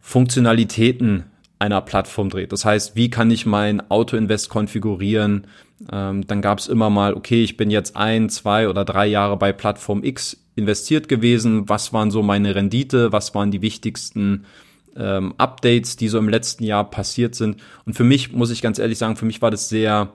[0.00, 1.24] Funktionalitäten
[1.58, 2.52] einer Plattform dreht.
[2.52, 5.46] Das heißt, wie kann ich mein Auto-Invest konfigurieren?
[5.92, 9.36] Ähm, dann gab es immer mal, okay, ich bin jetzt ein, zwei oder drei Jahre
[9.36, 11.68] bei Plattform X investiert gewesen.
[11.68, 13.12] Was waren so meine Rendite?
[13.12, 14.44] Was waren die wichtigsten
[14.96, 17.56] ähm, Updates, die so im letzten Jahr passiert sind?
[17.86, 20.12] Und für mich, muss ich ganz ehrlich sagen, für mich war das sehr,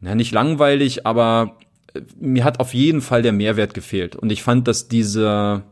[0.00, 1.56] na, nicht langweilig, aber
[1.94, 4.16] äh, mir hat auf jeden Fall der Mehrwert gefehlt.
[4.16, 5.62] Und ich fand, dass diese,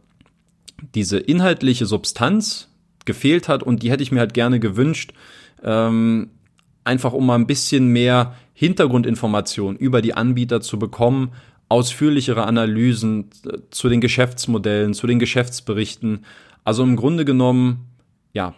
[0.95, 2.71] diese inhaltliche Substanz,
[3.05, 5.13] gefehlt hat und die hätte ich mir halt gerne gewünscht,
[5.63, 6.31] ähm,
[6.85, 11.33] einfach um mal ein bisschen mehr Hintergrundinformation über die Anbieter zu bekommen,
[11.71, 16.27] ausführlichere Analysen äh, zu den Geschäftsmodellen, zu den Geschäftsberichten.
[16.65, 17.87] Also im Grunde genommen,
[18.33, 18.55] ja,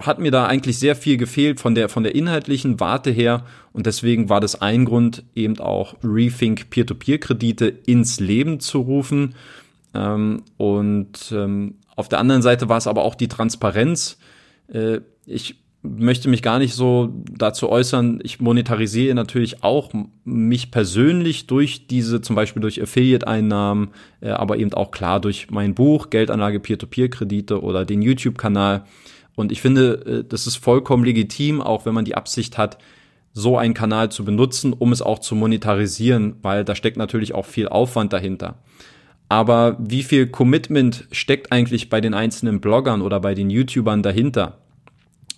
[0.00, 3.44] hat mir da eigentlich sehr viel gefehlt von der, von der inhaltlichen Warte her.
[3.72, 9.34] Und deswegen war das ein Grund, eben auch Rethink Peer-to-Peer-Kredite ins Leben zu rufen.
[9.94, 14.18] Ähm, und ähm, auf der anderen Seite war es aber auch die Transparenz.
[14.68, 18.20] Äh, ich möchte mich gar nicht so dazu äußern.
[18.22, 19.92] Ich monetarisiere natürlich auch
[20.24, 25.74] mich persönlich durch diese, zum Beispiel durch Affiliate-Einnahmen, äh, aber eben auch klar durch mein
[25.74, 28.84] Buch, Geldanlage Peer-to-Peer-Kredite oder den YouTube-Kanal.
[29.36, 32.78] Und ich finde, äh, das ist vollkommen legitim, auch wenn man die Absicht hat,
[33.34, 37.46] so einen Kanal zu benutzen, um es auch zu monetarisieren, weil da steckt natürlich auch
[37.46, 38.58] viel Aufwand dahinter.
[39.28, 44.58] Aber wie viel Commitment steckt eigentlich bei den einzelnen Bloggern oder bei den YouTubern dahinter?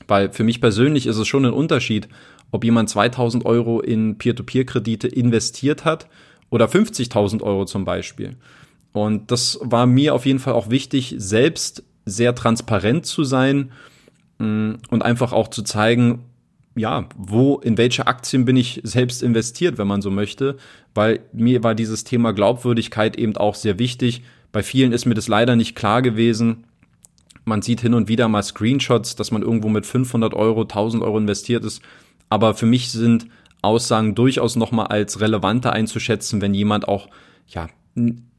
[0.08, 2.08] Weil für mich persönlich ist es schon ein Unterschied,
[2.50, 6.08] ob jemand 2000 Euro in Peer-to-Peer-Kredite investiert hat
[6.50, 8.36] oder 50.000 Euro zum Beispiel.
[8.92, 13.72] Und das war mir auf jeden Fall auch wichtig, selbst sehr transparent zu sein
[14.38, 16.20] mm, und einfach auch zu zeigen,
[16.76, 20.56] ja, wo, in welche Aktien bin ich selbst investiert, wenn man so möchte,
[20.94, 24.22] weil mir war dieses Thema Glaubwürdigkeit eben auch sehr wichtig.
[24.52, 26.65] Bei vielen ist mir das leider nicht klar gewesen.
[27.46, 31.16] Man sieht hin und wieder mal Screenshots, dass man irgendwo mit 500 Euro, 1000 Euro
[31.16, 31.80] investiert ist.
[32.28, 33.28] Aber für mich sind
[33.62, 37.08] Aussagen durchaus nochmal als relevanter einzuschätzen, wenn jemand auch,
[37.46, 37.68] ja,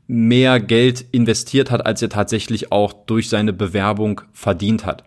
[0.07, 5.05] mehr Geld investiert hat, als er tatsächlich auch durch seine Bewerbung verdient hat.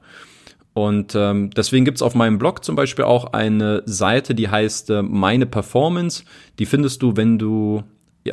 [0.73, 5.03] Und ähm, deswegen gibt's auf meinem Blog zum Beispiel auch eine Seite, die heißt äh,
[5.03, 6.25] Meine Performance.
[6.59, 7.83] Die findest du, wenn du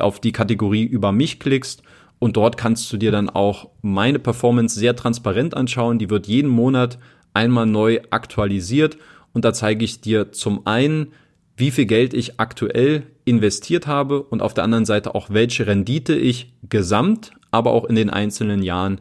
[0.00, 1.82] auf die Kategorie über mich klickst.
[2.18, 5.98] Und dort kannst du dir dann auch meine Performance sehr transparent anschauen.
[5.98, 6.98] Die wird jeden Monat
[7.32, 8.98] einmal neu aktualisiert.
[9.32, 11.12] Und da zeige ich dir zum einen,
[11.56, 16.14] wie viel Geld ich aktuell investiert habe und auf der anderen Seite auch, welche Rendite
[16.14, 19.00] ich gesamt, aber auch in den einzelnen Jahren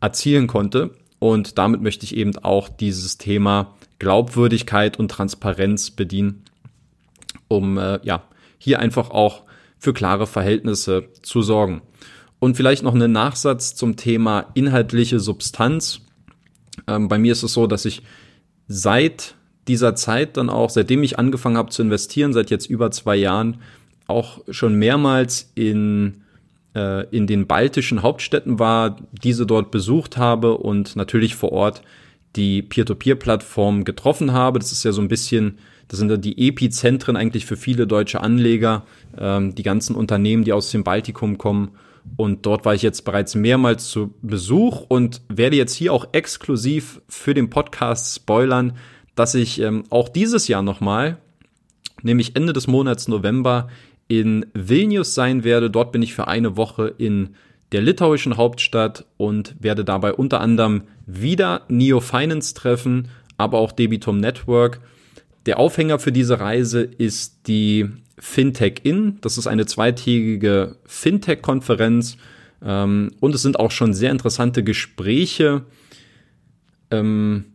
[0.00, 0.90] erzielen konnte.
[1.18, 6.42] Und damit möchte ich eben auch dieses Thema Glaubwürdigkeit und Transparenz bedienen,
[7.46, 8.24] um äh, ja
[8.58, 9.44] hier einfach auch
[9.78, 11.82] für klare Verhältnisse zu sorgen.
[12.42, 16.00] Und vielleicht noch einen Nachsatz zum Thema inhaltliche Substanz.
[16.88, 18.02] Ähm, bei mir ist es so, dass ich
[18.66, 19.36] seit
[19.68, 23.58] dieser Zeit dann auch, seitdem ich angefangen habe zu investieren, seit jetzt über zwei Jahren,
[24.08, 26.22] auch schon mehrmals in
[26.74, 31.82] äh, in den baltischen Hauptstädten war, diese dort besucht habe und natürlich vor Ort
[32.34, 34.58] die Peer-to-Peer-Plattform getroffen habe.
[34.58, 38.20] Das ist ja so ein bisschen, das sind ja die Epizentren eigentlich für viele deutsche
[38.20, 38.84] Anleger,
[39.16, 41.70] ähm, die ganzen Unternehmen, die aus dem Baltikum kommen.
[42.16, 47.00] Und dort war ich jetzt bereits mehrmals zu Besuch und werde jetzt hier auch exklusiv
[47.08, 48.76] für den Podcast spoilern,
[49.14, 51.18] dass ich ähm, auch dieses Jahr nochmal,
[52.02, 53.68] nämlich Ende des Monats November,
[54.08, 55.70] in Vilnius sein werde.
[55.70, 57.30] Dort bin ich für eine Woche in
[57.72, 64.18] der litauischen Hauptstadt und werde dabei unter anderem wieder Neo Finance treffen, aber auch Debitum
[64.18, 64.80] Network.
[65.46, 69.18] Der Aufhänger für diese Reise ist die Fintech In.
[69.20, 72.16] Das ist eine zweitägige Fintech-Konferenz
[72.64, 75.62] ähm, und es sind auch schon sehr interessante Gespräche
[76.90, 77.46] ähm,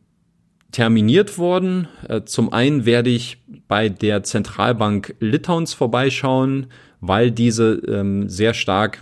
[0.72, 1.88] terminiert worden.
[2.08, 6.68] Äh, zum einen werde ich bei der Zentralbank Litauens vorbeischauen,
[7.00, 9.02] weil diese ähm, sehr stark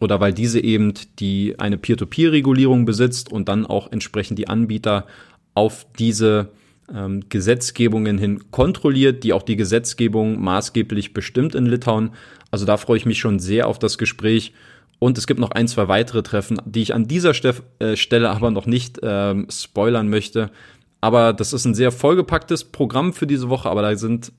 [0.00, 5.06] oder weil diese eben die eine Peer-to-Peer-Regulierung besitzt und dann auch entsprechend die Anbieter
[5.54, 6.48] auf diese
[6.94, 12.10] ähm, Gesetzgebungen hin kontrolliert, die auch die Gesetzgebung maßgeblich bestimmt in Litauen.
[12.50, 14.52] Also da freue ich mich schon sehr auf das Gespräch.
[14.98, 18.30] Und es gibt noch ein, zwei weitere Treffen, die ich an dieser Stef äh, Stelle
[18.30, 20.50] aber noch nicht ähm, spoilern möchte.
[21.00, 24.30] Aber das ist ein sehr vollgepacktes Programm für diese Woche, aber da sind,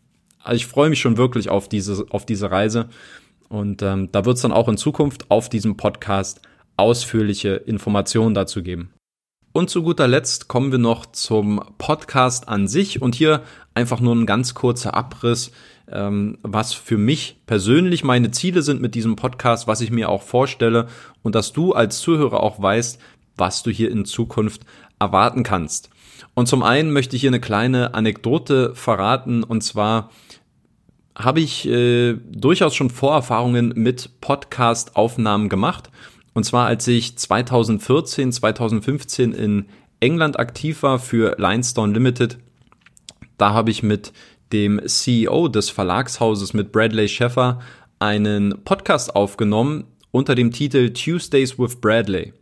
[0.42, 2.88] also ich freue mich schon wirklich auf diese, auf diese Reise.
[3.50, 6.40] Und ähm, da wird es dann auch in Zukunft auf diesem Podcast
[6.78, 8.93] ausführliche Informationen dazu geben.
[9.54, 13.44] Und zu guter Letzt kommen wir noch zum Podcast an sich und hier
[13.76, 15.52] einfach nur ein ganz kurzer Abriss,
[15.92, 20.24] ähm, was für mich persönlich meine Ziele sind mit diesem Podcast, was ich mir auch
[20.24, 20.88] vorstelle
[21.22, 23.00] und dass du als Zuhörer auch weißt,
[23.38, 24.64] was du hier in Zukunft
[24.98, 25.92] erwarten kannst.
[26.34, 30.10] Und zum einen möchte ich hier eine kleine Anekdote verraten und zwar
[31.16, 35.92] habe ich äh, durchaus schon Vorerfahrungen mit Podcast-Aufnahmen gemacht.
[36.34, 39.66] Und zwar als ich 2014, 2015 in
[40.00, 42.38] England aktiv war für Limestone Limited.
[43.38, 44.12] Da habe ich mit
[44.52, 47.60] dem CEO des Verlagshauses, mit Bradley Sheffer,
[48.00, 52.34] einen Podcast aufgenommen unter dem Titel Tuesdays with Bradley.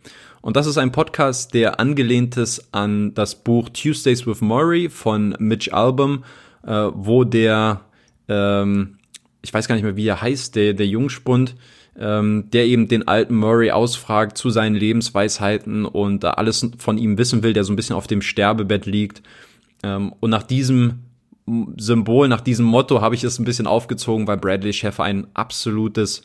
[0.41, 5.35] Und das ist ein Podcast, der angelehnt ist an das Buch Tuesdays with Murray von
[5.39, 6.23] Mitch Album,
[6.65, 7.81] äh, wo der,
[8.27, 8.97] ähm,
[9.43, 11.55] ich weiß gar nicht mehr, wie er heißt, der, der Jungspund,
[11.97, 17.17] ähm, der eben den alten Murray ausfragt zu seinen Lebensweisheiten und da alles von ihm
[17.17, 19.21] wissen will, der so ein bisschen auf dem Sterbebett liegt.
[19.83, 20.99] Ähm, und nach diesem
[21.77, 26.23] Symbol, nach diesem Motto habe ich es ein bisschen aufgezogen, weil Bradley Sheffer ein absolutes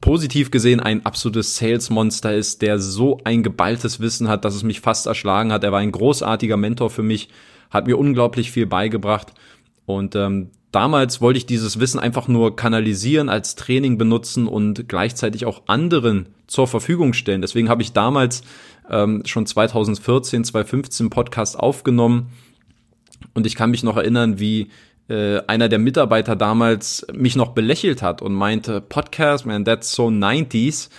[0.00, 4.80] positiv gesehen ein absolutes Sales-Monster ist, der so ein geballtes Wissen hat, dass es mich
[4.80, 5.64] fast erschlagen hat.
[5.64, 7.28] Er war ein großartiger Mentor für mich,
[7.70, 9.32] hat mir unglaublich viel beigebracht.
[9.86, 15.46] Und ähm, damals wollte ich dieses Wissen einfach nur kanalisieren, als Training benutzen und gleichzeitig
[15.46, 17.42] auch anderen zur Verfügung stellen.
[17.42, 18.42] Deswegen habe ich damals
[18.90, 22.28] ähm, schon 2014, 2015 Podcast aufgenommen.
[23.34, 24.68] Und ich kann mich noch erinnern, wie
[25.08, 30.08] äh, einer der Mitarbeiter damals mich noch belächelt hat und meinte, Podcast, man, that's so
[30.08, 30.90] 90s.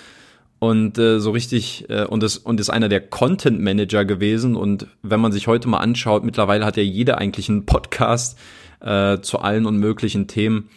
[0.58, 4.56] Und äh, so richtig, äh, und, ist, und ist einer der Content Manager gewesen.
[4.56, 8.38] Und wenn man sich heute mal anschaut, mittlerweile hat ja jeder eigentlich einen Podcast
[8.82, 10.70] äh, zu allen unmöglichen Themen.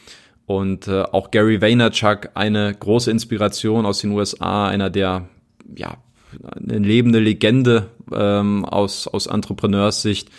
[0.46, 5.28] Und äh, auch Gary Vaynerchuk, eine große Inspiration aus den USA, einer der,
[5.74, 5.96] ja,
[6.56, 10.30] eine lebende Legende ähm, aus, aus Entrepreneurssicht,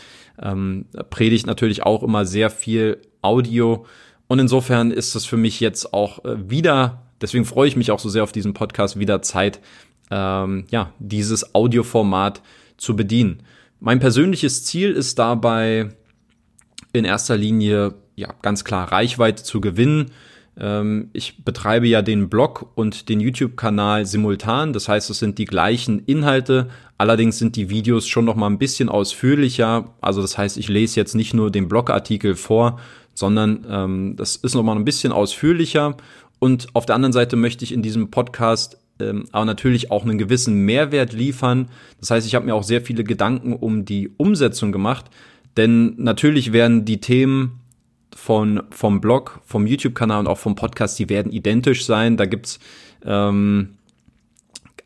[0.41, 3.85] ähm, predigt natürlich auch immer sehr viel Audio.
[4.27, 7.99] Und insofern ist es für mich jetzt auch äh, wieder, deswegen freue ich mich auch
[7.99, 9.59] so sehr auf diesen Podcast, wieder Zeit,
[10.11, 12.41] ähm, ja, dieses Audioformat
[12.77, 13.43] zu bedienen.
[13.79, 15.89] Mein persönliches Ziel ist dabei
[16.93, 20.11] in erster Linie ja ganz klar Reichweite zu gewinnen.
[20.57, 24.71] Ähm, ich betreibe ja den Blog und den YouTube-Kanal simultan.
[24.71, 26.69] Das heißt, es sind die gleichen Inhalte.
[26.97, 29.93] Allerdings sind die Videos schon noch mal ein bisschen ausführlicher.
[29.99, 32.79] Also das heißt, ich lese jetzt nicht nur den Blogartikel vor,
[33.15, 35.97] sondern ähm, das ist noch mal ein bisschen ausführlicher.
[36.39, 40.17] Und auf der anderen Seite möchte ich in diesem Podcast ähm, aber natürlich auch einen
[40.17, 41.69] gewissen Mehrwert liefern.
[41.99, 45.05] Das heißt, ich habe mir auch sehr viele Gedanken um die Umsetzung gemacht,
[45.57, 47.59] denn natürlich werden die Themen
[48.15, 52.17] von, vom Blog, vom YouTube-Kanal und auch vom Podcast, die werden identisch sein.
[52.17, 52.59] Da gibt's
[53.03, 53.75] ähm,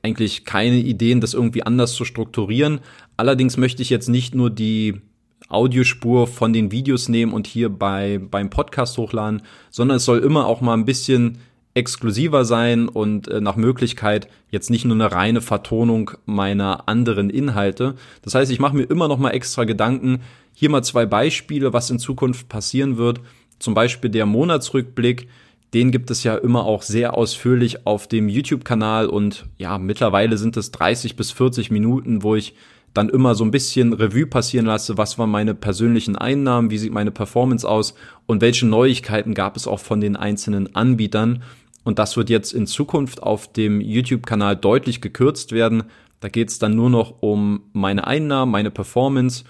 [0.04, 2.80] eigentlich keine Ideen, das irgendwie anders zu strukturieren.
[3.18, 5.02] Allerdings möchte ich jetzt nicht nur die
[5.50, 10.46] Audiospur von den Videos nehmen und hier bei, beim Podcast hochladen, sondern es soll immer
[10.46, 11.40] auch mal ein bisschen
[11.78, 17.96] exklusiver sein und äh, nach Möglichkeit jetzt nicht nur eine reine Vertonung meiner anderen Inhalte.
[18.24, 20.22] Das heißt, ich mache mir immer noch mal extra Gedanken.
[20.54, 23.22] Hier mal zwei Beispiele, was in Zukunft passieren wird.
[23.60, 25.28] Zum Beispiel der Monatsrückblick.
[25.74, 30.56] Den gibt es ja immer auch sehr ausführlich auf dem YouTube-Kanal und ja, mittlerweile sind
[30.56, 32.56] es 30 bis 40 Minuten, wo ich
[32.94, 36.94] dann immer so ein bisschen Revue passieren lasse, was waren meine persönlichen Einnahmen, wie sieht
[36.94, 37.94] meine Performance aus
[38.26, 41.44] und welche Neuigkeiten gab es auch von den einzelnen Anbietern.
[41.88, 45.84] Und das wird jetzt in Zukunft auf dem YouTube-Kanal deutlich gekürzt werden.
[46.20, 49.46] Da geht es dann nur noch um meine Einnahmen, meine Performance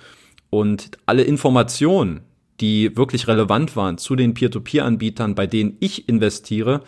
[0.51, 2.19] und alle Informationen,
[2.59, 6.81] die wirklich relevant waren zu den Peer-to-Peer-Anbietern, bei denen ich investiere,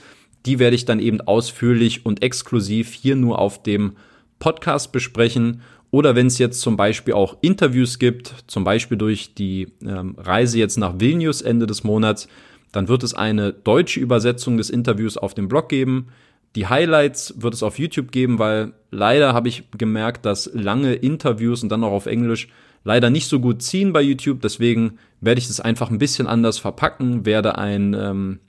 [0.45, 3.93] die werde ich dann eben ausführlich und exklusiv hier nur auf dem
[4.37, 5.61] Podcast besprechen.
[5.89, 10.59] Oder wenn es jetzt zum Beispiel auch Interviews gibt, zum Beispiel durch die ähm, Reise
[10.59, 12.27] jetzt nach Vilnius Ende des Monats,
[12.71, 16.07] dann wird es eine deutsche Übersetzung des Interviews auf dem Blog geben.
[16.55, 21.63] Die Highlights wird es auf YouTube geben, weil leider habe ich gemerkt, dass lange Interviews
[21.63, 22.47] und dann auch auf Englisch
[22.83, 24.41] leider nicht so gut ziehen bei YouTube.
[24.41, 28.39] Deswegen werde ich das einfach ein bisschen anders verpacken, werde ein, ähm,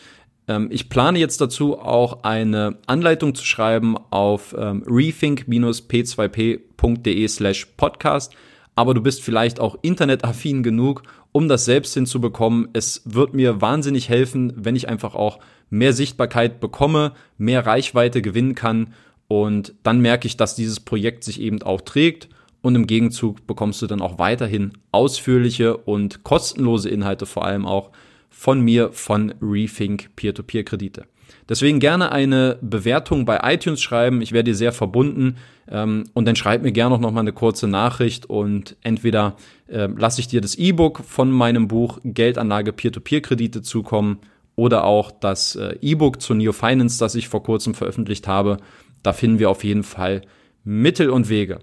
[0.47, 8.34] Ähm, ich plane jetzt dazu auch eine Anleitung zu schreiben auf ähm, rethink-p2p.de slash podcast.
[8.75, 12.69] Aber du bist vielleicht auch internetaffin genug, um das selbst hinzubekommen.
[12.73, 15.39] Es wird mir wahnsinnig helfen, wenn ich einfach auch
[15.71, 18.93] mehr Sichtbarkeit bekomme, mehr Reichweite gewinnen kann
[19.27, 22.29] und dann merke ich, dass dieses Projekt sich eben auch trägt
[22.62, 27.91] und im Gegenzug bekommst du dann auch weiterhin ausführliche und kostenlose Inhalte vor allem auch
[28.29, 31.05] von mir von Rethink Peer-to-Peer-Kredite.
[31.49, 34.21] Deswegen gerne eine Bewertung bei iTunes schreiben.
[34.21, 35.38] Ich werde dir sehr verbunden.
[35.67, 39.36] Ähm, und dann schreib mir gerne noch mal eine kurze Nachricht und entweder
[39.67, 44.19] äh, lasse ich dir das E-Book von meinem Buch Geldanlage Peer-to-Peer-Kredite zukommen
[44.55, 48.57] oder auch das äh, E-Book zu Neo Finance, das ich vor kurzem veröffentlicht habe.
[49.03, 50.21] Da finden wir auf jeden Fall
[50.63, 51.59] Mittel und Wege.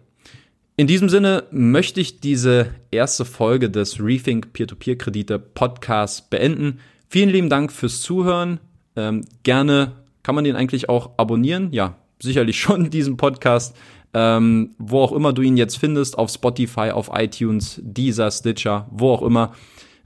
[0.77, 6.79] In diesem Sinne möchte ich diese erste Folge des Rethink Peer-to-Peer-Kredite Podcasts beenden.
[7.09, 8.61] Vielen lieben Dank fürs Zuhören.
[8.95, 9.93] Ähm, gerne
[10.23, 11.73] kann man den eigentlich auch abonnieren.
[11.73, 13.77] Ja, sicherlich schon diesen Podcast.
[14.15, 19.11] ähm, wo auch immer du ihn jetzt findest, auf Spotify, auf iTunes, Deezer, Stitcher, wo
[19.11, 19.53] auch immer.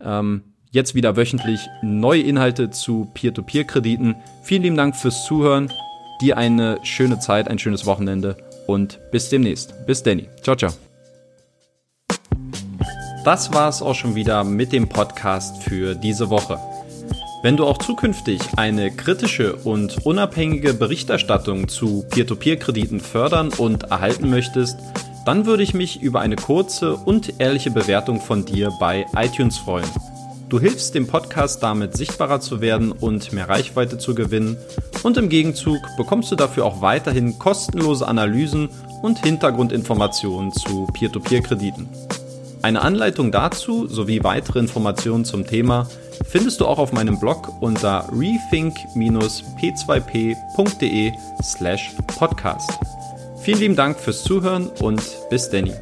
[0.00, 0.42] Ähm,
[0.72, 4.16] jetzt wieder wöchentlich neue Inhalte zu Peer-to-Peer-Krediten.
[4.42, 5.70] Vielen lieben Dank fürs Zuhören.
[6.20, 9.74] Dir eine schöne Zeit, ein schönes Wochenende und bis demnächst.
[9.86, 10.28] Bis Danny.
[10.42, 10.72] Ciao, ciao.
[13.24, 16.58] Das war's auch schon wieder mit dem Podcast für diese Woche.
[17.42, 24.78] Wenn du auch zukünftig eine kritische und unabhängige Berichterstattung zu Peer-to-Peer-Krediten fördern und erhalten möchtest,
[25.26, 29.88] dann würde ich mich über eine kurze und ehrliche Bewertung von dir bei iTunes freuen.
[30.52, 34.58] Du hilfst dem Podcast damit sichtbarer zu werden und mehr Reichweite zu gewinnen
[35.02, 38.68] und im Gegenzug bekommst du dafür auch weiterhin kostenlose Analysen
[39.00, 41.88] und Hintergrundinformationen zu Peer-to-Peer-Krediten.
[42.60, 45.88] Eine Anleitung dazu sowie weitere Informationen zum Thema
[46.28, 52.70] findest du auch auf meinem Blog unter rethink-p2p.de slash podcast.
[53.40, 55.00] Vielen lieben Dank fürs Zuhören und
[55.30, 55.72] bis Danny.